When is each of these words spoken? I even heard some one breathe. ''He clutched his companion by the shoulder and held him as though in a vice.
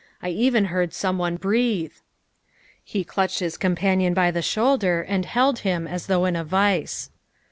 I 0.19 0.29
even 0.29 0.65
heard 0.73 0.95
some 0.95 1.19
one 1.19 1.35
breathe. 1.35 1.93
''He 2.83 3.03
clutched 3.03 3.37
his 3.37 3.55
companion 3.55 4.15
by 4.15 4.31
the 4.31 4.41
shoulder 4.41 5.03
and 5.07 5.25
held 5.25 5.59
him 5.59 5.85
as 5.85 6.07
though 6.07 6.25
in 6.25 6.35
a 6.35 6.43
vice. 6.43 7.11